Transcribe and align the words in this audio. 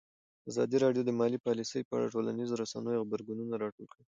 ازادي 0.49 0.77
راډیو 0.83 1.03
د 1.05 1.11
مالي 1.19 1.39
پالیسي 1.45 1.79
په 1.87 1.93
اړه 1.97 2.05
د 2.07 2.13
ټولنیزو 2.15 2.59
رسنیو 2.61 3.01
غبرګونونه 3.05 3.53
راټول 3.63 3.85
کړي. 3.93 4.03